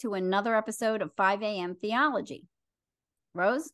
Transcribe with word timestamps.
To 0.00 0.14
another 0.14 0.56
episode 0.56 1.02
of 1.02 1.12
5 1.16 1.42
a.m. 1.42 1.74
Theology. 1.74 2.48
Rose, 3.34 3.70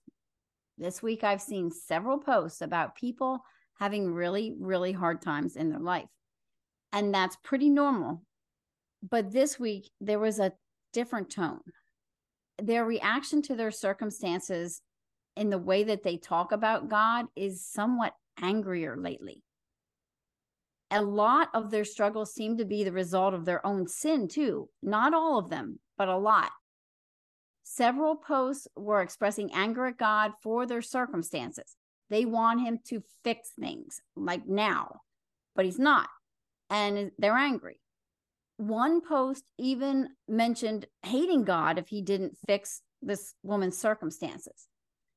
this 0.77 1.03
week 1.03 1.23
I've 1.23 1.41
seen 1.41 1.71
several 1.71 2.19
posts 2.19 2.61
about 2.61 2.97
people 2.97 3.41
having 3.79 4.13
really, 4.13 4.55
really 4.59 4.93
hard 4.93 5.23
times 5.23 5.57
in 5.57 5.71
their 5.71 5.81
life. 5.81 6.09
And 6.93 7.15
that's 7.15 7.37
pretty 7.45 7.71
normal. 7.71 8.23
But 9.09 9.33
this 9.33 9.59
week 9.59 9.91
there 10.01 10.19
was 10.19 10.41
a 10.41 10.53
different 10.93 11.31
tone. 11.31 11.61
Their 12.61 12.85
reaction 12.85 13.43
to 13.43 13.55
their 13.55 13.71
circumstances 13.71 14.81
in 15.37 15.51
the 15.51 15.59
way 15.59 15.85
that 15.85 16.03
they 16.03 16.17
talk 16.17 16.51
about 16.51 16.89
God 16.89 17.27
is 17.37 17.65
somewhat 17.65 18.15
angrier 18.41 18.97
lately 18.97 19.43
a 20.91 21.03
lot 21.03 21.49
of 21.53 21.71
their 21.71 21.85
struggles 21.85 22.33
seem 22.33 22.57
to 22.59 22.65
be 22.65 22.85
the 22.85 22.93
result 22.93 23.35
of 23.35 23.45
their 23.45 23.65
own 23.67 23.89
sin, 23.89 24.29
too. 24.29 24.69
Not 24.83 25.15
all 25.15 25.39
of 25.39 25.51
them, 25.51 25.79
but 25.97 26.09
a 26.09 26.17
lot. 26.17 26.51
Several 27.63 28.17
posts 28.17 28.69
were 28.77 29.03
expressing 29.03 29.53
anger 29.53 29.87
at 29.87 29.99
God 29.99 30.33
for 30.43 30.67
their 30.67 30.83
circumstances. 30.83 31.77
They 32.11 32.25
want 32.25 32.61
him 32.61 32.79
to 32.89 33.03
fix 33.25 33.51
things 33.59 34.01
like 34.15 34.47
now, 34.47 35.01
but 35.55 35.65
he's 35.65 35.79
not. 35.79 36.09
And 36.71 37.11
they're 37.19 37.37
angry. 37.37 37.81
One 38.57 39.01
post 39.01 39.45
even 39.59 40.11
mentioned 40.29 40.87
hating 41.03 41.45
God 41.45 41.79
if 41.79 41.89
he 41.89 42.03
didn't 42.03 42.39
fix 42.47 42.83
this 43.03 43.35
woman's 43.43 43.77
circumstances. 43.77 44.69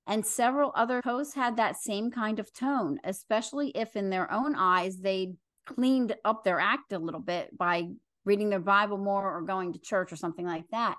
And 0.08 0.26
several 0.26 0.72
other 0.76 1.02
posts 1.04 1.36
had 1.36 1.56
that 1.58 1.78
same 1.78 2.10
kind 2.10 2.40
of 2.40 2.52
tone, 2.52 3.00
especially 3.04 3.70
if 3.70 3.96
in 3.96 4.10
their 4.10 4.32
own 4.32 4.56
eyes 4.56 4.98
they 4.98 5.36
cleaned 5.68 6.16
up 6.26 6.44
their 6.44 6.60
act 6.60 6.92
a 6.92 7.00
little 7.00 7.22
bit 7.22 7.56
by 7.56 7.90
reading 8.26 8.50
their 8.50 8.60
Bible 8.60 8.98
more 8.98 9.36
or 9.36 9.42
going 9.42 9.74
to 9.74 9.80
church 9.80 10.12
or 10.12 10.16
something 10.16 10.46
like 10.46 10.66
that. 10.72 10.98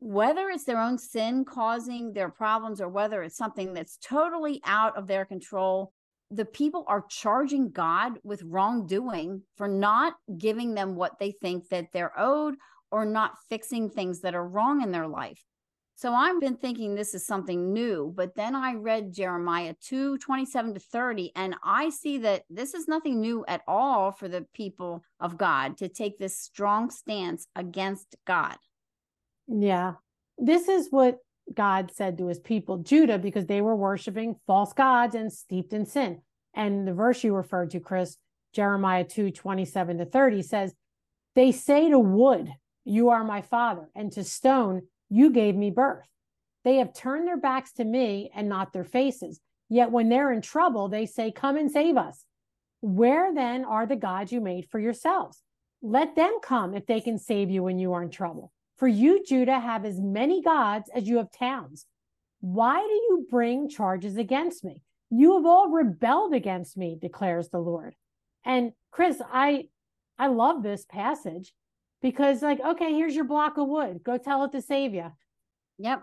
Whether 0.00 0.48
it's 0.48 0.64
their 0.64 0.80
own 0.80 0.98
sin 0.98 1.44
causing 1.44 2.12
their 2.12 2.28
problems 2.28 2.80
or 2.80 2.88
whether 2.88 3.22
it's 3.22 3.36
something 3.36 3.72
that's 3.72 3.98
totally 3.98 4.60
out 4.64 4.96
of 4.96 5.06
their 5.06 5.24
control, 5.24 5.92
the 6.30 6.44
people 6.44 6.84
are 6.88 7.04
charging 7.08 7.70
God 7.70 8.18
with 8.24 8.42
wrongdoing 8.42 9.42
for 9.56 9.68
not 9.68 10.14
giving 10.38 10.74
them 10.74 10.96
what 10.96 11.18
they 11.20 11.30
think 11.30 11.68
that 11.68 11.88
they're 11.92 12.18
owed 12.18 12.54
or 12.90 13.04
not 13.04 13.38
fixing 13.48 13.90
things 13.90 14.20
that 14.20 14.34
are 14.34 14.46
wrong 14.46 14.82
in 14.82 14.92
their 14.92 15.06
life. 15.06 15.42
So 16.02 16.12
I've 16.14 16.40
been 16.40 16.56
thinking 16.56 16.96
this 16.96 17.14
is 17.14 17.24
something 17.24 17.72
new, 17.72 18.12
but 18.16 18.34
then 18.34 18.56
I 18.56 18.74
read 18.74 19.12
Jeremiah 19.12 19.76
2 19.82 20.18
27 20.18 20.74
to 20.74 20.80
30, 20.80 21.30
and 21.36 21.54
I 21.62 21.90
see 21.90 22.18
that 22.18 22.42
this 22.50 22.74
is 22.74 22.88
nothing 22.88 23.20
new 23.20 23.44
at 23.46 23.60
all 23.68 24.10
for 24.10 24.26
the 24.26 24.44
people 24.52 25.04
of 25.20 25.38
God 25.38 25.76
to 25.76 25.86
take 25.86 26.18
this 26.18 26.36
strong 26.36 26.90
stance 26.90 27.46
against 27.54 28.16
God. 28.26 28.56
Yeah. 29.46 29.92
This 30.38 30.66
is 30.66 30.88
what 30.90 31.18
God 31.54 31.92
said 31.94 32.18
to 32.18 32.26
his 32.26 32.40
people, 32.40 32.78
Judah, 32.78 33.18
because 33.18 33.46
they 33.46 33.60
were 33.60 33.76
worshiping 33.76 34.34
false 34.44 34.72
gods 34.72 35.14
and 35.14 35.32
steeped 35.32 35.72
in 35.72 35.86
sin. 35.86 36.20
And 36.52 36.84
the 36.84 36.94
verse 36.94 37.22
you 37.22 37.32
referred 37.32 37.70
to, 37.70 37.78
Chris, 37.78 38.16
Jeremiah 38.52 39.04
2 39.04 39.30
27 39.30 39.98
to 39.98 40.04
30 40.04 40.42
says, 40.42 40.74
They 41.36 41.52
say 41.52 41.90
to 41.90 42.00
wood, 42.00 42.52
You 42.84 43.10
are 43.10 43.22
my 43.22 43.40
father, 43.40 43.88
and 43.94 44.10
to 44.10 44.24
stone, 44.24 44.82
you 45.12 45.30
gave 45.30 45.54
me 45.54 45.70
birth. 45.70 46.08
They 46.64 46.76
have 46.76 46.94
turned 46.94 47.28
their 47.28 47.36
backs 47.36 47.72
to 47.74 47.84
me 47.84 48.30
and 48.34 48.48
not 48.48 48.72
their 48.72 48.84
faces. 48.84 49.40
Yet 49.68 49.90
when 49.90 50.08
they're 50.08 50.32
in 50.32 50.40
trouble, 50.40 50.88
they 50.88 51.04
say, 51.04 51.30
Come 51.30 51.58
and 51.58 51.70
save 51.70 51.98
us. 51.98 52.24
Where 52.80 53.34
then 53.34 53.66
are 53.66 53.84
the 53.84 53.96
gods 53.96 54.32
you 54.32 54.40
made 54.40 54.68
for 54.70 54.80
yourselves? 54.80 55.42
Let 55.82 56.16
them 56.16 56.38
come 56.42 56.74
if 56.74 56.86
they 56.86 57.00
can 57.00 57.18
save 57.18 57.50
you 57.50 57.62
when 57.62 57.78
you 57.78 57.92
are 57.92 58.02
in 58.02 58.10
trouble. 58.10 58.52
For 58.78 58.88
you, 58.88 59.22
Judah, 59.22 59.60
have 59.60 59.84
as 59.84 60.00
many 60.00 60.42
gods 60.42 60.88
as 60.94 61.06
you 61.06 61.18
have 61.18 61.30
towns. 61.30 61.84
Why 62.40 62.80
do 62.80 62.94
you 62.94 63.26
bring 63.30 63.68
charges 63.68 64.16
against 64.16 64.64
me? 64.64 64.82
You 65.10 65.36
have 65.36 65.44
all 65.44 65.68
rebelled 65.68 66.32
against 66.32 66.76
me, 66.76 66.98
declares 67.00 67.50
the 67.50 67.58
Lord. 67.58 67.94
And 68.46 68.72
Chris, 68.90 69.20
I 69.30 69.68
I 70.18 70.28
love 70.28 70.62
this 70.62 70.86
passage 70.86 71.52
because 72.02 72.42
like 72.42 72.60
okay 72.60 72.92
here's 72.92 73.14
your 73.14 73.24
block 73.24 73.56
of 73.56 73.68
wood. 73.68 74.02
Go 74.02 74.18
tell 74.18 74.44
it 74.44 74.52
to 74.52 74.60
save 74.62 74.94
you 74.94 75.10
yep. 75.78 76.02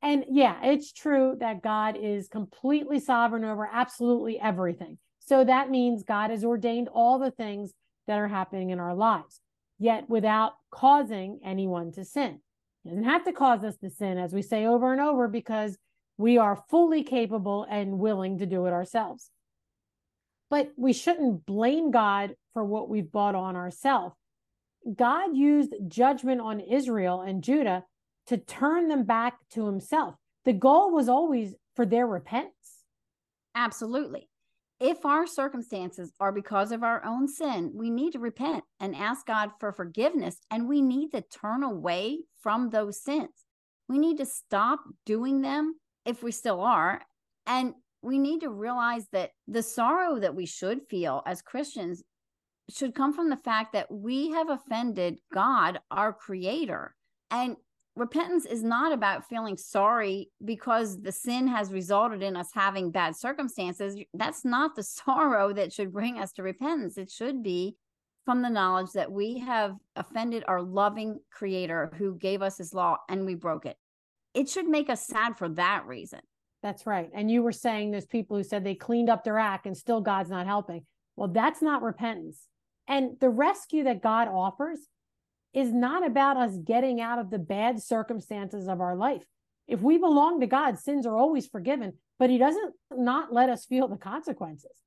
And 0.00 0.24
yeah 0.30 0.56
it's 0.62 0.92
true 0.92 1.36
that 1.40 1.62
god 1.62 1.96
is 2.00 2.28
completely 2.28 3.00
sovereign 3.00 3.44
over 3.44 3.68
absolutely 3.70 4.40
everything. 4.40 4.98
So 5.20 5.44
that 5.44 5.70
means 5.70 6.02
god 6.02 6.30
has 6.30 6.44
ordained 6.44 6.88
all 6.88 7.18
the 7.18 7.30
things 7.30 7.72
that 8.06 8.18
are 8.18 8.28
happening 8.28 8.70
in 8.70 8.80
our 8.80 8.94
lives 8.94 9.40
yet 9.78 10.08
without 10.08 10.52
causing 10.70 11.40
anyone 11.44 11.92
to 11.92 12.04
sin. 12.04 12.40
It 12.84 12.88
doesn't 12.88 13.04
have 13.04 13.24
to 13.24 13.32
cause 13.32 13.64
us 13.64 13.76
to 13.78 13.90
sin 13.90 14.18
as 14.18 14.32
we 14.32 14.42
say 14.42 14.66
over 14.66 14.92
and 14.92 15.00
over 15.00 15.28
because 15.28 15.76
we 16.18 16.38
are 16.38 16.62
fully 16.68 17.02
capable 17.02 17.66
and 17.68 17.98
willing 17.98 18.38
to 18.38 18.46
do 18.46 18.66
it 18.66 18.72
ourselves. 18.72 19.30
But 20.50 20.72
we 20.76 20.92
shouldn't 20.92 21.46
blame 21.46 21.90
god 21.90 22.34
for 22.52 22.64
what 22.64 22.88
we've 22.88 23.10
brought 23.10 23.34
on 23.34 23.56
ourselves 23.56 24.14
God 24.96 25.36
used 25.36 25.74
judgment 25.88 26.40
on 26.40 26.60
Israel 26.60 27.20
and 27.20 27.42
Judah 27.42 27.84
to 28.26 28.36
turn 28.36 28.88
them 28.88 29.04
back 29.04 29.34
to 29.50 29.66
himself. 29.66 30.14
The 30.44 30.52
goal 30.52 30.92
was 30.92 31.08
always 31.08 31.54
for 31.74 31.86
their 31.86 32.06
repentance. 32.06 32.84
Absolutely. 33.54 34.28
If 34.80 35.06
our 35.06 35.26
circumstances 35.26 36.12
are 36.18 36.32
because 36.32 36.72
of 36.72 36.82
our 36.82 37.04
own 37.04 37.28
sin, 37.28 37.70
we 37.74 37.88
need 37.88 38.14
to 38.14 38.18
repent 38.18 38.64
and 38.80 38.96
ask 38.96 39.26
God 39.26 39.50
for 39.60 39.72
forgiveness, 39.72 40.38
and 40.50 40.68
we 40.68 40.82
need 40.82 41.10
to 41.10 41.22
turn 41.22 41.62
away 41.62 42.18
from 42.40 42.70
those 42.70 43.00
sins. 43.00 43.30
We 43.88 43.98
need 43.98 44.18
to 44.18 44.26
stop 44.26 44.80
doing 45.06 45.42
them 45.42 45.74
if 46.04 46.22
we 46.22 46.32
still 46.32 46.60
are. 46.60 47.02
And 47.46 47.74
we 48.02 48.18
need 48.18 48.40
to 48.40 48.50
realize 48.50 49.06
that 49.12 49.30
the 49.46 49.62
sorrow 49.62 50.18
that 50.18 50.34
we 50.34 50.46
should 50.46 50.80
feel 50.90 51.22
as 51.26 51.42
Christians 51.42 52.02
should 52.74 52.94
come 52.94 53.12
from 53.12 53.30
the 53.30 53.36
fact 53.36 53.72
that 53.72 53.90
we 53.90 54.30
have 54.30 54.48
offended 54.48 55.18
God, 55.32 55.80
our 55.90 56.12
creator. 56.12 56.94
And 57.30 57.56
repentance 57.96 58.46
is 58.46 58.62
not 58.62 58.92
about 58.92 59.28
feeling 59.28 59.56
sorry 59.56 60.30
because 60.44 61.00
the 61.00 61.12
sin 61.12 61.46
has 61.48 61.72
resulted 61.72 62.22
in 62.22 62.36
us 62.36 62.50
having 62.54 62.90
bad 62.90 63.16
circumstances. 63.16 63.96
That's 64.14 64.44
not 64.44 64.74
the 64.74 64.82
sorrow 64.82 65.52
that 65.52 65.72
should 65.72 65.92
bring 65.92 66.18
us 66.18 66.32
to 66.32 66.42
repentance. 66.42 66.98
It 66.98 67.10
should 67.10 67.42
be 67.42 67.76
from 68.24 68.42
the 68.42 68.50
knowledge 68.50 68.92
that 68.92 69.10
we 69.10 69.38
have 69.38 69.76
offended 69.96 70.44
our 70.46 70.62
loving 70.62 71.18
creator 71.30 71.92
who 71.96 72.16
gave 72.16 72.40
us 72.40 72.58
his 72.58 72.72
law 72.72 72.96
and 73.08 73.26
we 73.26 73.34
broke 73.34 73.66
it. 73.66 73.76
It 74.34 74.48
should 74.48 74.68
make 74.68 74.88
us 74.88 75.06
sad 75.06 75.36
for 75.36 75.48
that 75.50 75.86
reason. 75.86 76.20
That's 76.62 76.86
right. 76.86 77.10
And 77.12 77.30
you 77.30 77.42
were 77.42 77.52
saying 77.52 77.90
there's 77.90 78.06
people 78.06 78.36
who 78.36 78.44
said 78.44 78.62
they 78.62 78.76
cleaned 78.76 79.10
up 79.10 79.24
their 79.24 79.38
act 79.38 79.66
and 79.66 79.76
still 79.76 80.00
God's 80.00 80.30
not 80.30 80.46
helping. 80.46 80.86
Well, 81.16 81.28
that's 81.28 81.60
not 81.60 81.82
repentance. 81.82 82.46
And 82.92 83.16
the 83.20 83.30
rescue 83.30 83.84
that 83.84 84.02
God 84.02 84.28
offers 84.28 84.78
is 85.54 85.72
not 85.72 86.06
about 86.06 86.36
us 86.36 86.58
getting 86.58 87.00
out 87.00 87.18
of 87.18 87.30
the 87.30 87.38
bad 87.38 87.82
circumstances 87.82 88.68
of 88.68 88.82
our 88.82 88.94
life. 88.94 89.24
If 89.66 89.80
we 89.80 89.96
belong 89.96 90.40
to 90.40 90.46
God, 90.46 90.78
sins 90.78 91.06
are 91.06 91.16
always 91.16 91.46
forgiven, 91.46 91.94
but 92.18 92.28
He 92.28 92.36
doesn't 92.36 92.74
not 92.90 93.32
let 93.32 93.48
us 93.48 93.64
feel 93.64 93.88
the 93.88 93.96
consequences. 93.96 94.82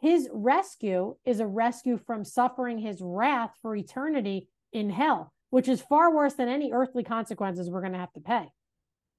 His 0.00 0.28
rescue 0.32 1.16
is 1.24 1.40
a 1.40 1.46
rescue 1.46 1.98
from 2.06 2.24
suffering 2.24 2.78
His 2.78 3.00
wrath 3.02 3.50
for 3.62 3.74
eternity 3.74 4.46
in 4.72 4.88
hell, 4.88 5.32
which 5.50 5.66
is 5.66 5.80
far 5.80 6.14
worse 6.14 6.34
than 6.34 6.48
any 6.48 6.70
earthly 6.70 7.02
consequences 7.02 7.68
we're 7.68 7.80
going 7.80 7.94
to 7.94 7.98
have 7.98 8.12
to 8.12 8.20
pay. 8.20 8.46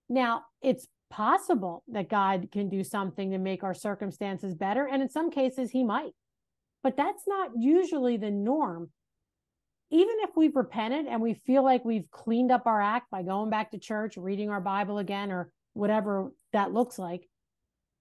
Now, 0.08 0.46
it's 0.62 0.88
possible 1.10 1.84
that 1.90 2.08
God 2.08 2.48
can 2.50 2.70
do 2.70 2.86
something 2.86 3.32
to 3.32 3.38
make 3.38 3.66
our 3.66 3.74
circumstances 3.74 4.56
better. 4.56 4.88
And 4.88 5.02
in 5.02 5.10
some 5.10 5.32
cases, 5.32 5.72
He 5.72 5.84
might. 5.84 6.14
But 6.84 6.98
that's 6.98 7.24
not 7.28 7.52
usually 7.58 8.18
the 8.18 8.32
norm. 8.32 8.90
Even 9.92 10.16
if 10.20 10.32
we've 10.36 10.56
repented 10.56 11.06
and 11.06 11.22
we 11.22 11.34
feel 11.34 11.64
like 11.64 11.84
we've 11.84 12.10
cleaned 12.12 12.52
up 12.52 12.66
our 12.66 12.82
act 12.82 13.12
by 13.12 13.24
going 13.24 13.50
back 13.50 13.72
to 13.72 13.78
church, 13.78 14.18
reading 14.18 14.50
our 14.50 14.62
Bible 14.62 14.98
again, 14.98 15.32
or 15.32 15.52
whatever 15.74 16.32
that 16.54 16.74
looks 16.74 16.98
like, 16.98 17.28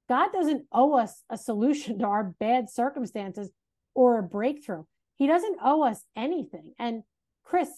God 0.09 0.32
doesn't 0.32 0.67
owe 0.73 0.94
us 0.94 1.23
a 1.31 1.37
solution 1.37 1.99
to 2.00 2.06
our 2.06 2.35
bad 2.38 2.71
circumstances 2.71 3.50
or 3.94 4.19
a 4.19 4.23
breakthrough. 4.23 4.85
He 5.17 5.26
doesn't 5.26 5.59
owe 5.62 5.83
us 5.83 6.03
anything. 6.17 6.73
And 6.79 7.03
Chris, 7.44 7.69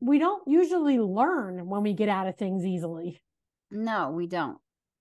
we 0.00 0.18
don't 0.18 0.46
usually 0.46 0.98
learn 0.98 1.66
when 1.66 1.82
we 1.82 1.92
get 1.94 2.08
out 2.08 2.28
of 2.28 2.36
things 2.36 2.64
easily. 2.64 3.20
No, 3.70 4.10
we 4.10 4.26
don't. 4.26 4.58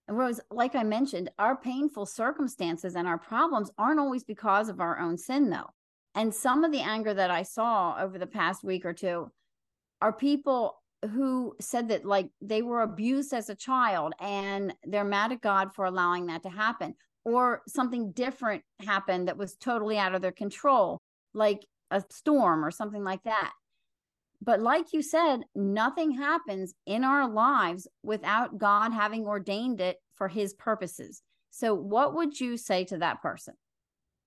Rose, 0.09 0.39
like 0.51 0.75
I 0.75 0.83
mentioned, 0.83 1.29
our 1.37 1.55
painful 1.55 2.05
circumstances 2.05 2.95
and 2.95 3.07
our 3.07 3.17
problems 3.17 3.71
aren't 3.77 3.99
always 3.99 4.23
because 4.23 4.69
of 4.69 4.79
our 4.79 4.99
own 4.99 5.17
sin, 5.17 5.49
though. 5.49 5.69
And 6.15 6.33
some 6.33 6.63
of 6.63 6.71
the 6.71 6.81
anger 6.81 7.13
that 7.13 7.31
I 7.31 7.43
saw 7.43 7.95
over 7.99 8.17
the 8.17 8.27
past 8.27 8.63
week 8.63 8.85
or 8.85 8.93
two 8.93 9.31
are 10.01 10.11
people 10.11 10.81
who 11.13 11.55
said 11.61 11.89
that 11.89 12.03
like 12.03 12.29
they 12.41 12.61
were 12.61 12.81
abused 12.81 13.33
as 13.33 13.49
a 13.49 13.55
child 13.55 14.13
and 14.19 14.73
they're 14.83 15.05
mad 15.05 15.31
at 15.31 15.41
God 15.41 15.73
for 15.73 15.85
allowing 15.85 16.25
that 16.25 16.43
to 16.43 16.49
happen, 16.49 16.95
or 17.25 17.61
something 17.67 18.11
different 18.11 18.63
happened 18.85 19.27
that 19.27 19.37
was 19.37 19.55
totally 19.55 19.97
out 19.97 20.15
of 20.15 20.21
their 20.21 20.31
control, 20.31 20.97
like 21.33 21.65
a 21.91 22.03
storm 22.09 22.65
or 22.65 22.71
something 22.71 23.03
like 23.03 23.23
that. 23.23 23.51
But 24.41 24.61
like 24.61 24.93
you 24.93 25.01
said, 25.01 25.41
nothing 25.53 26.11
happens 26.11 26.73
in 26.85 27.03
our 27.03 27.29
lives 27.29 27.87
without 28.03 28.57
God 28.57 28.93
having 28.93 29.25
ordained 29.25 29.81
it 29.81 29.97
for 30.15 30.27
his 30.27 30.53
purposes. 30.53 31.21
So, 31.51 31.73
what 31.73 32.15
would 32.15 32.39
you 32.39 32.55
say 32.57 32.85
to 32.85 32.97
that 32.99 33.21
person? 33.21 33.55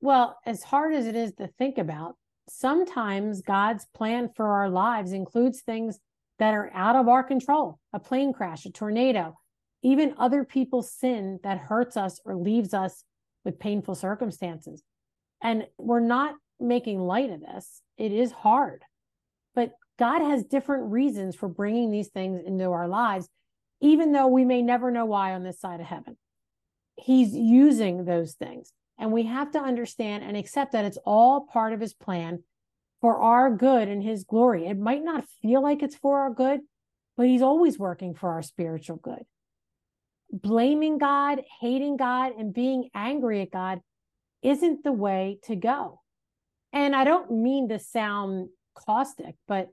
Well, 0.01 0.39
as 0.45 0.63
hard 0.63 0.95
as 0.95 1.07
it 1.07 1.17
is 1.17 1.33
to 1.35 1.47
think 1.47 1.79
about, 1.79 2.17
sometimes 2.49 3.41
God's 3.41 3.87
plan 3.95 4.31
for 4.35 4.47
our 4.47 4.69
lives 4.69 5.13
includes 5.13 5.63
things 5.63 5.99
that 6.39 6.55
are 6.55 6.71
out 6.75 6.97
of 6.97 7.09
our 7.09 7.23
control 7.23 7.79
a 7.93 8.01
plane 8.01 8.33
crash, 8.33 8.67
a 8.67 8.71
tornado, 8.73 9.37
even 9.83 10.15
other 10.19 10.45
people's 10.45 10.93
sin 10.93 11.39
that 11.45 11.59
hurts 11.59 11.97
us 11.97 12.21
or 12.25 12.37
leaves 12.37 12.75
us 12.75 13.05
with 13.45 13.61
painful 13.61 13.95
circumstances. 13.95 14.83
And 15.43 15.67
we're 15.79 16.01
not 16.01 16.35
making 16.61 17.01
light 17.01 17.31
of 17.31 17.41
this. 17.41 17.83
It 17.97 18.13
is 18.13 18.33
hard, 18.33 18.83
but 19.55 19.73
God 19.99 20.21
has 20.21 20.45
different 20.45 20.91
reasons 20.91 21.37
for 21.37 21.49
bringing 21.49 21.91
these 21.91 22.09
things 22.09 22.41
into 22.45 22.65
our 22.71 22.89
lives, 22.89 23.29
even 23.81 24.13
though 24.13 24.27
we 24.27 24.45
may 24.45 24.63
never 24.63 24.91
know 24.91 25.05
why 25.05 25.33
on 25.33 25.43
this 25.43 25.61
side 25.61 25.81
of 25.81 25.87
heaven. 25.87 26.17
He's 26.97 27.35
using 27.35 28.05
those 28.05 28.35
things. 28.35 28.73
And 28.99 29.13
we 29.13 29.25
have 29.25 29.51
to 29.53 29.59
understand 29.59 30.23
and 30.23 30.37
accept 30.37 30.73
that 30.73 30.85
it's 30.85 30.99
all 31.05 31.47
part 31.53 31.73
of 31.73 31.81
his 31.81 31.95
plan 31.95 32.45
for 33.01 33.19
our 33.19 33.51
good 33.51 33.89
and 33.89 34.03
his 34.03 34.25
glory. 34.25 34.67
It 34.67 34.79
might 34.79 35.03
not 35.03 35.25
feel 35.41 35.63
like 35.63 35.83
it's 35.83 35.97
for 35.97 36.21
our 36.21 36.31
good, 36.31 36.61
but 37.17 37.27
he's 37.27 37.43
always 37.43 37.79
working 37.79 38.15
for 38.15 38.31
our 38.31 38.43
spiritual 38.43 38.97
good. 38.97 39.25
Blaming 40.31 40.99
God, 40.99 41.43
hating 41.61 41.97
God, 41.97 42.33
and 42.39 42.55
being 42.55 42.89
angry 42.95 43.43
at 43.43 43.51
God 43.51 43.81
isn't 44.43 44.85
the 44.85 44.93
way 44.93 45.39
to 45.45 45.57
go. 45.57 46.01
And 46.73 46.97
I 46.97 47.05
don't 47.05 47.31
mean 47.31 47.69
to 47.69 47.79
sound 47.79 48.49
caustic, 48.75 49.35
but 49.47 49.69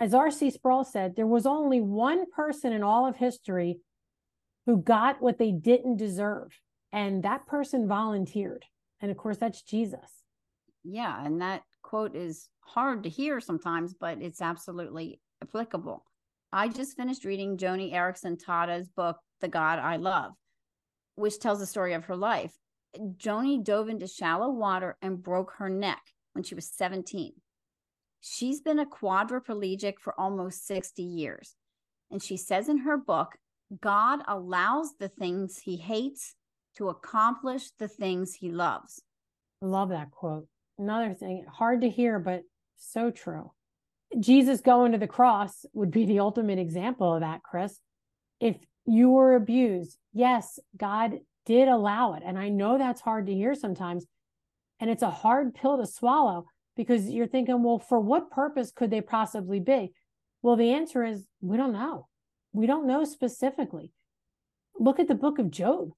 as 0.00 0.14
R.C. 0.14 0.50
Sproul 0.50 0.84
said, 0.84 1.16
there 1.16 1.26
was 1.26 1.46
only 1.46 1.80
one 1.80 2.30
person 2.30 2.72
in 2.72 2.82
all 2.82 3.06
of 3.06 3.16
history 3.16 3.80
who 4.66 4.80
got 4.80 5.20
what 5.20 5.38
they 5.38 5.50
didn't 5.50 5.96
deserve, 5.96 6.60
and 6.92 7.22
that 7.22 7.46
person 7.46 7.88
volunteered. 7.88 8.64
And 9.00 9.10
of 9.10 9.16
course, 9.16 9.38
that's 9.38 9.62
Jesus. 9.62 10.22
Yeah. 10.84 11.24
And 11.24 11.40
that 11.40 11.62
quote 11.82 12.14
is 12.14 12.48
hard 12.60 13.02
to 13.04 13.08
hear 13.08 13.40
sometimes, 13.40 13.94
but 13.94 14.20
it's 14.20 14.42
absolutely 14.42 15.20
applicable. 15.42 16.04
I 16.52 16.68
just 16.68 16.96
finished 16.96 17.24
reading 17.24 17.56
Joni 17.56 17.92
Eareckson 17.92 18.38
Tada's 18.38 18.88
book, 18.88 19.18
The 19.40 19.48
God 19.48 19.78
I 19.78 19.96
Love, 19.96 20.32
which 21.14 21.38
tells 21.38 21.58
the 21.58 21.66
story 21.66 21.94
of 21.94 22.04
her 22.04 22.16
life. 22.16 22.52
Joni 22.96 23.62
dove 23.62 23.88
into 23.88 24.06
shallow 24.06 24.50
water 24.50 24.96
and 25.02 25.22
broke 25.22 25.54
her 25.58 25.68
neck 25.68 26.00
when 26.32 26.42
she 26.42 26.54
was 26.54 26.70
17. 26.70 27.32
She's 28.20 28.60
been 28.60 28.78
a 28.78 28.86
quadriplegic 28.86 29.98
for 29.98 30.18
almost 30.18 30.66
60 30.66 31.02
years. 31.02 31.54
And 32.10 32.22
she 32.22 32.36
says 32.36 32.68
in 32.68 32.78
her 32.78 32.96
book, 32.96 33.36
God 33.80 34.20
allows 34.26 34.94
the 34.98 35.08
things 35.08 35.58
he 35.58 35.76
hates 35.76 36.34
to 36.76 36.88
accomplish 36.88 37.70
the 37.78 37.88
things 37.88 38.34
he 38.34 38.50
loves. 38.50 39.02
Love 39.60 39.90
that 39.90 40.10
quote. 40.10 40.46
Another 40.78 41.12
thing, 41.12 41.44
hard 41.50 41.80
to 41.82 41.90
hear, 41.90 42.18
but 42.18 42.42
so 42.76 43.10
true. 43.10 43.50
Jesus 44.18 44.60
going 44.60 44.92
to 44.92 44.98
the 44.98 45.06
cross 45.06 45.66
would 45.72 45.90
be 45.90 46.06
the 46.06 46.20
ultimate 46.20 46.58
example 46.58 47.14
of 47.14 47.20
that, 47.20 47.42
Chris. 47.42 47.78
If 48.40 48.56
you 48.86 49.10
were 49.10 49.34
abused, 49.34 49.98
yes, 50.14 50.58
God 50.76 51.18
did 51.44 51.68
allow 51.68 52.14
it. 52.14 52.22
And 52.24 52.38
I 52.38 52.48
know 52.48 52.78
that's 52.78 53.00
hard 53.00 53.26
to 53.26 53.34
hear 53.34 53.54
sometimes. 53.54 54.06
And 54.80 54.88
it's 54.88 55.02
a 55.02 55.10
hard 55.10 55.54
pill 55.54 55.76
to 55.78 55.86
swallow 55.86 56.46
because 56.78 57.10
you're 57.10 57.26
thinking, 57.26 57.64
well, 57.64 57.80
for 57.80 57.98
what 57.98 58.30
purpose 58.30 58.70
could 58.70 58.90
they 58.90 59.00
possibly 59.00 59.58
be? 59.58 59.92
Well, 60.42 60.54
the 60.54 60.70
answer 60.70 61.04
is 61.04 61.26
we 61.40 61.56
don't 61.56 61.72
know. 61.72 62.06
We 62.52 62.68
don't 62.68 62.86
know 62.86 63.04
specifically. 63.04 63.92
Look 64.78 65.00
at 65.00 65.08
the 65.08 65.16
book 65.16 65.40
of 65.40 65.50
Job. 65.50 65.90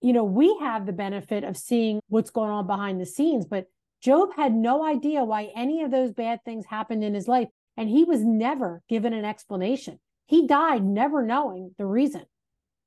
You 0.00 0.14
know, 0.14 0.24
we 0.24 0.56
have 0.58 0.86
the 0.86 0.94
benefit 0.94 1.44
of 1.44 1.58
seeing 1.58 2.00
what's 2.08 2.30
going 2.30 2.50
on 2.50 2.66
behind 2.66 2.98
the 2.98 3.04
scenes, 3.04 3.44
but 3.44 3.66
Job 4.00 4.30
had 4.36 4.54
no 4.54 4.82
idea 4.82 5.22
why 5.22 5.52
any 5.54 5.82
of 5.82 5.90
those 5.90 6.12
bad 6.12 6.40
things 6.44 6.64
happened 6.64 7.04
in 7.04 7.12
his 7.12 7.28
life, 7.28 7.48
and 7.76 7.90
he 7.90 8.04
was 8.04 8.24
never 8.24 8.82
given 8.88 9.12
an 9.12 9.26
explanation. 9.26 10.00
He 10.24 10.46
died 10.46 10.82
never 10.82 11.22
knowing 11.22 11.74
the 11.76 11.86
reason, 11.86 12.24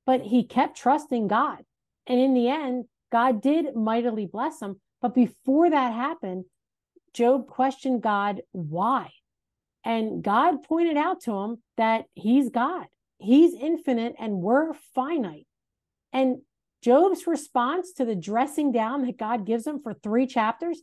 but 0.03 0.21
he 0.21 0.43
kept 0.43 0.77
trusting 0.77 1.27
God. 1.27 1.59
And 2.07 2.19
in 2.19 2.33
the 2.33 2.49
end, 2.49 2.85
God 3.11 3.39
did 3.39 3.75
mightily 3.75 4.25
bless 4.25 4.59
him. 4.61 4.81
But 4.99 5.13
before 5.13 5.69
that 5.69 5.93
happened, 5.93 6.45
Job 7.19 7.47
questioned 7.47 8.01
God 8.01 8.43
why. 8.53 9.11
And 9.83 10.23
God 10.23 10.63
pointed 10.63 10.95
out 10.95 11.19
to 11.23 11.33
him 11.33 11.57
that 11.75 12.05
he's 12.13 12.49
God, 12.49 12.85
he's 13.17 13.53
infinite, 13.53 14.15
and 14.17 14.35
we're 14.35 14.73
finite. 14.95 15.45
And 16.13 16.37
Job's 16.81 17.27
response 17.27 17.91
to 17.97 18.05
the 18.05 18.15
dressing 18.15 18.71
down 18.71 19.05
that 19.05 19.17
God 19.17 19.45
gives 19.45 19.67
him 19.67 19.81
for 19.81 19.93
three 19.93 20.27
chapters 20.27 20.81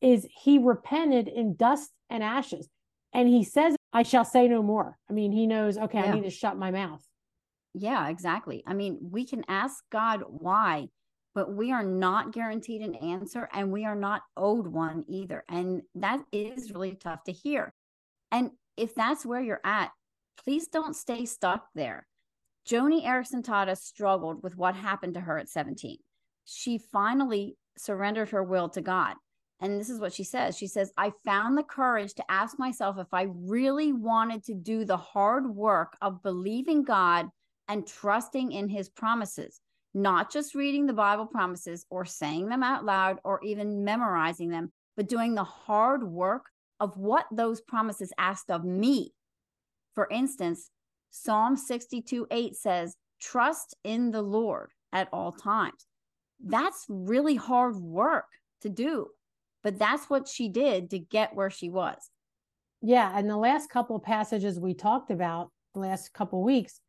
is 0.00 0.28
he 0.44 0.58
repented 0.58 1.26
in 1.26 1.56
dust 1.56 1.90
and 2.08 2.22
ashes. 2.22 2.68
And 3.12 3.28
he 3.28 3.42
says, 3.42 3.74
I 3.92 4.04
shall 4.04 4.24
say 4.24 4.46
no 4.46 4.62
more. 4.62 4.96
I 5.10 5.12
mean, 5.12 5.32
he 5.32 5.48
knows, 5.48 5.76
okay, 5.76 5.98
yeah. 5.98 6.12
I 6.12 6.14
need 6.14 6.22
to 6.22 6.30
shut 6.30 6.56
my 6.56 6.70
mouth. 6.70 7.04
Yeah, 7.74 8.08
exactly. 8.10 8.62
I 8.64 8.74
mean, 8.74 8.98
we 9.10 9.26
can 9.26 9.42
ask 9.48 9.82
God 9.90 10.22
why, 10.28 10.86
but 11.34 11.52
we 11.52 11.72
are 11.72 11.82
not 11.82 12.32
guaranteed 12.32 12.82
an 12.82 12.94
answer 12.94 13.48
and 13.52 13.72
we 13.72 13.84
are 13.84 13.96
not 13.96 14.22
owed 14.36 14.66
one 14.66 15.04
either. 15.08 15.44
And 15.48 15.82
that 15.96 16.20
is 16.32 16.72
really 16.72 16.94
tough 16.94 17.24
to 17.24 17.32
hear. 17.32 17.72
And 18.30 18.50
if 18.76 18.94
that's 18.94 19.26
where 19.26 19.40
you're 19.40 19.60
at, 19.64 19.90
please 20.42 20.68
don't 20.68 20.96
stay 20.96 21.26
stuck 21.26 21.66
there. 21.74 22.06
Joni 22.68 23.04
Eareckson 23.04 23.44
Tada 23.44 23.76
struggled 23.76 24.42
with 24.42 24.56
what 24.56 24.74
happened 24.74 25.14
to 25.14 25.20
her 25.20 25.38
at 25.38 25.48
17. 25.48 25.98
She 26.44 26.78
finally 26.78 27.56
surrendered 27.76 28.30
her 28.30 28.42
will 28.42 28.68
to 28.70 28.80
God. 28.80 29.16
And 29.60 29.78
this 29.78 29.88
is 29.88 30.00
what 30.00 30.12
she 30.12 30.24
says. 30.24 30.56
She 30.56 30.66
says, 30.66 30.92
I 30.96 31.12
found 31.24 31.56
the 31.56 31.62
courage 31.62 32.14
to 32.14 32.30
ask 32.30 32.58
myself 32.58 32.98
if 32.98 33.12
I 33.12 33.28
really 33.34 33.92
wanted 33.92 34.44
to 34.44 34.54
do 34.54 34.84
the 34.84 34.96
hard 34.96 35.46
work 35.54 35.96
of 36.00 36.22
believing 36.22 36.82
God 36.82 37.28
and 37.68 37.86
trusting 37.86 38.52
in 38.52 38.68
his 38.68 38.88
promises, 38.88 39.60
not 39.94 40.32
just 40.32 40.54
reading 40.54 40.86
the 40.86 40.92
Bible 40.92 41.26
promises 41.26 41.86
or 41.88 42.04
saying 42.04 42.48
them 42.48 42.62
out 42.62 42.84
loud 42.84 43.18
or 43.24 43.40
even 43.42 43.84
memorizing 43.84 44.50
them, 44.50 44.72
but 44.96 45.08
doing 45.08 45.34
the 45.34 45.44
hard 45.44 46.02
work 46.02 46.46
of 46.80 46.96
what 46.96 47.26
those 47.30 47.60
promises 47.60 48.12
asked 48.18 48.50
of 48.50 48.64
me. 48.64 49.12
For 49.94 50.08
instance, 50.10 50.70
Psalm 51.10 51.56
62 51.56 52.26
8 52.30 52.56
says, 52.56 52.96
Trust 53.20 53.76
in 53.84 54.10
the 54.10 54.22
Lord 54.22 54.70
at 54.92 55.08
all 55.12 55.32
times. 55.32 55.86
That's 56.44 56.84
really 56.88 57.36
hard 57.36 57.76
work 57.76 58.26
to 58.62 58.68
do 58.68 59.08
but 59.64 59.78
that's 59.78 60.08
what 60.10 60.28
she 60.28 60.48
did 60.48 60.90
to 60.90 60.98
get 60.98 61.34
where 61.34 61.50
she 61.50 61.70
was. 61.70 62.10
Yeah. 62.82 63.10
And 63.18 63.28
the 63.28 63.38
last 63.38 63.70
couple 63.70 63.98
passages 63.98 64.60
we 64.60 64.74
talked 64.74 65.10
about, 65.10 65.50
the 65.72 65.80
last 65.80 66.12
couple 66.12 66.44
weeks, 66.44 66.80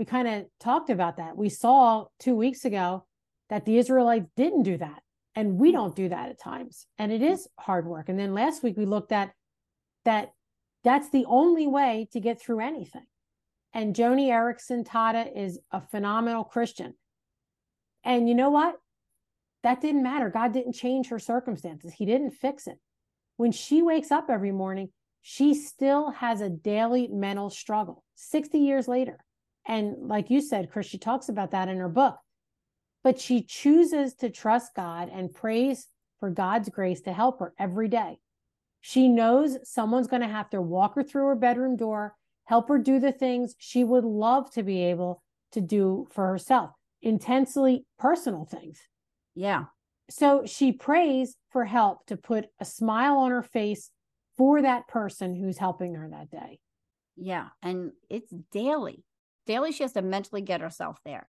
we 0.00 0.06
kind 0.06 0.26
of 0.26 0.46
talked 0.58 0.88
about 0.88 1.18
that. 1.18 1.36
We 1.36 1.50
saw 1.50 2.06
two 2.18 2.34
weeks 2.34 2.64
ago 2.64 3.04
that 3.50 3.66
the 3.66 3.76
Israelites 3.76 4.30
didn't 4.34 4.62
do 4.62 4.78
that. 4.78 5.02
And 5.34 5.58
we 5.58 5.72
don't 5.72 5.94
do 5.94 6.08
that 6.08 6.30
at 6.30 6.40
times. 6.40 6.86
And 6.96 7.12
it 7.12 7.20
is 7.20 7.46
hard 7.58 7.86
work. 7.86 8.08
And 8.08 8.18
then 8.18 8.32
last 8.32 8.62
week 8.62 8.78
we 8.78 8.86
looked 8.86 9.12
at 9.12 9.34
that 10.06 10.32
that's 10.84 11.10
the 11.10 11.26
only 11.26 11.66
way 11.66 12.08
to 12.12 12.18
get 12.18 12.40
through 12.40 12.60
anything. 12.60 13.04
And 13.74 13.94
Joni 13.94 14.28
Eareckson 14.28 14.86
Tada 14.88 15.36
is 15.36 15.60
a 15.70 15.82
phenomenal 15.82 16.44
Christian. 16.44 16.94
And 18.02 18.26
you 18.26 18.34
know 18.34 18.48
what? 18.48 18.76
That 19.64 19.82
didn't 19.82 20.02
matter. 20.02 20.30
God 20.30 20.54
didn't 20.54 20.72
change 20.72 21.08
her 21.08 21.18
circumstances, 21.18 21.92
He 21.92 22.06
didn't 22.06 22.30
fix 22.30 22.66
it. 22.66 22.78
When 23.36 23.52
she 23.52 23.82
wakes 23.82 24.10
up 24.10 24.30
every 24.30 24.50
morning, 24.50 24.88
she 25.20 25.52
still 25.52 26.10
has 26.12 26.40
a 26.40 26.48
daily 26.48 27.06
mental 27.08 27.50
struggle 27.50 28.02
60 28.14 28.58
years 28.58 28.88
later. 28.88 29.18
And 29.66 30.08
like 30.08 30.30
you 30.30 30.40
said, 30.40 30.70
Chris, 30.70 30.86
she 30.86 30.98
talks 30.98 31.28
about 31.28 31.50
that 31.52 31.68
in 31.68 31.78
her 31.78 31.88
book. 31.88 32.18
But 33.02 33.20
she 33.20 33.42
chooses 33.42 34.14
to 34.16 34.30
trust 34.30 34.74
God 34.74 35.10
and 35.12 35.32
prays 35.32 35.86
for 36.18 36.30
God's 36.30 36.68
grace 36.68 37.00
to 37.02 37.12
help 37.12 37.40
her 37.40 37.54
every 37.58 37.88
day. 37.88 38.18
She 38.80 39.08
knows 39.08 39.58
someone's 39.64 40.06
going 40.06 40.22
to 40.22 40.28
have 40.28 40.50
to 40.50 40.60
walk 40.60 40.94
her 40.94 41.02
through 41.02 41.26
her 41.26 41.34
bedroom 41.34 41.76
door, 41.76 42.14
help 42.44 42.68
her 42.68 42.78
do 42.78 42.98
the 42.98 43.12
things 43.12 43.54
she 43.58 43.84
would 43.84 44.04
love 44.04 44.50
to 44.52 44.62
be 44.62 44.84
able 44.84 45.22
to 45.52 45.60
do 45.60 46.06
for 46.10 46.26
herself, 46.26 46.70
intensely 47.02 47.84
personal 47.98 48.44
things. 48.44 48.80
Yeah. 49.34 49.64
So 50.08 50.42
she 50.44 50.72
prays 50.72 51.36
for 51.50 51.64
help 51.64 52.06
to 52.06 52.16
put 52.16 52.46
a 52.58 52.64
smile 52.64 53.18
on 53.18 53.30
her 53.30 53.42
face 53.42 53.90
for 54.36 54.62
that 54.62 54.88
person 54.88 55.36
who's 55.36 55.58
helping 55.58 55.94
her 55.94 56.08
that 56.10 56.30
day. 56.30 56.58
Yeah. 57.16 57.48
And 57.62 57.92
it's 58.08 58.32
daily. 58.52 59.04
Daily, 59.46 59.72
she 59.72 59.82
has 59.82 59.92
to 59.92 60.02
mentally 60.02 60.42
get 60.42 60.60
herself 60.60 60.98
there. 61.04 61.28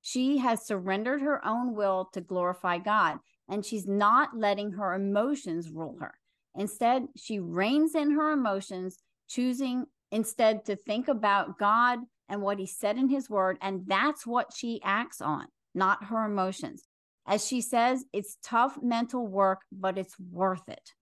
She 0.00 0.38
has 0.38 0.66
surrendered 0.66 1.22
her 1.22 1.44
own 1.46 1.74
will 1.74 2.08
to 2.12 2.20
glorify 2.20 2.78
God, 2.78 3.18
and 3.48 3.64
she's 3.64 3.86
not 3.86 4.36
letting 4.36 4.72
her 4.72 4.94
emotions 4.94 5.70
rule 5.70 5.96
her. 6.00 6.14
Instead, 6.56 7.06
she 7.16 7.38
reins 7.38 7.94
in 7.94 8.12
her 8.12 8.32
emotions, 8.32 8.98
choosing 9.28 9.86
instead 10.10 10.64
to 10.66 10.76
think 10.76 11.08
about 11.08 11.58
God 11.58 12.00
and 12.28 12.42
what 12.42 12.58
he 12.58 12.66
said 12.66 12.96
in 12.96 13.08
his 13.08 13.30
word. 13.30 13.58
And 13.60 13.82
that's 13.86 14.26
what 14.26 14.52
she 14.54 14.80
acts 14.84 15.20
on, 15.20 15.46
not 15.74 16.04
her 16.04 16.24
emotions. 16.24 16.84
As 17.26 17.46
she 17.46 17.60
says, 17.60 18.04
it's 18.12 18.36
tough 18.42 18.78
mental 18.82 19.26
work, 19.26 19.60
but 19.70 19.96
it's 19.96 20.18
worth 20.18 20.68
it. 20.68 20.92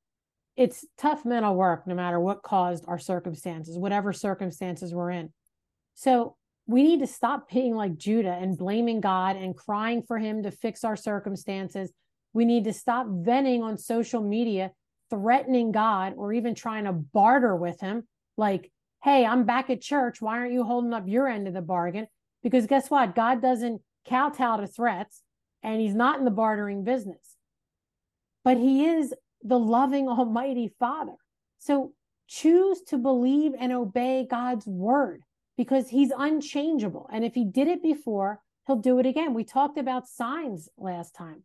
It's 0.57 0.85
tough 0.99 1.25
mental 1.25 1.55
work, 1.55 1.87
no 1.87 1.95
matter 1.95 2.21
what 2.21 2.43
caused 2.43 2.85
our 2.87 2.99
circumstances, 2.99 3.79
whatever 3.79 4.13
circumstances 4.13 4.95
we're 4.95 5.11
in. 5.11 5.33
So 5.95 6.37
we 6.67 6.83
need 6.83 7.01
to 7.01 7.07
stop 7.07 7.51
being 7.51 7.75
like 7.75 7.97
Judah 7.97 8.39
and 8.41 8.57
blaming 8.57 9.01
God 9.01 9.37
and 9.37 9.57
crying 9.57 10.03
for 10.03 10.19
him 10.19 10.45
to 10.45 10.51
fix 10.51 10.85
our 10.85 10.97
circumstances. 10.97 11.93
We 12.33 12.45
need 12.45 12.65
to 12.65 12.73
stop 12.73 13.07
venting 13.09 13.63
on 13.63 13.77
social 13.77 14.23
media, 14.23 14.71
threatening 15.11 15.73
God 15.73 16.15
or 16.17 16.33
even 16.33 16.55
trying 16.55 16.85
to 16.85 16.93
barter 16.93 17.57
with 17.57 17.81
him. 17.81 18.07
Like, 18.37 18.71
hey, 19.03 19.27
I'm 19.27 19.45
back 19.45 19.69
at 19.69 19.81
church. 19.81 20.23
Why 20.23 20.39
aren't 20.39 20.53
you 20.53 20.63
holding 20.63 20.93
up 20.93 21.09
your 21.09 21.27
end 21.27 21.49
of 21.49 21.55
the 21.55 21.61
bargain? 21.61 22.07
Because 22.43 22.67
guess 22.67 22.89
what? 22.89 23.17
God 23.17 23.43
doesn't 23.43 23.83
kowtow 24.09 24.59
to 24.59 24.67
threats 24.67 25.23
and 25.63 25.81
he's 25.81 25.95
not 25.95 26.19
in 26.19 26.25
the 26.25 26.31
bartering 26.31 26.85
business. 26.85 27.37
But 28.45 28.59
he 28.59 28.87
is 28.87 29.13
the 29.43 29.59
loving 29.59 30.09
Almighty 30.09 30.73
Father. 30.79 31.17
So 31.59 31.95
choose 32.29 32.81
to 32.83 32.97
believe 32.97 33.53
and 33.59 33.73
obey 33.73 34.27
God's 34.31 34.67
word 34.67 35.23
because 35.61 35.91
he's 35.91 36.11
unchangeable. 36.17 37.07
And 37.13 37.23
if 37.23 37.35
he 37.35 37.45
did 37.45 37.69
it 37.69 37.83
before, 37.83 38.41
he'll 38.67 38.77
do 38.77 38.99
it 38.99 39.05
again. 39.05 39.35
We 39.35 39.45
talked 39.45 39.77
about 39.77 40.09
signs 40.09 40.71
last 40.79 41.15
time. 41.15 41.43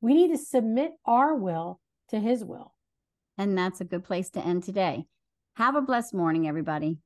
We 0.00 0.14
need 0.14 0.28
to 0.28 0.38
submit 0.38 0.92
our 1.04 1.34
will 1.34 1.78
to 2.08 2.18
his 2.18 2.42
will. 2.42 2.72
And 3.36 3.58
that's 3.58 3.82
a 3.82 3.84
good 3.84 4.04
place 4.04 4.30
to 4.30 4.40
end 4.40 4.62
today. 4.62 5.04
Have 5.56 5.76
a 5.76 5.82
blessed 5.82 6.14
morning, 6.14 6.48
everybody. 6.48 6.96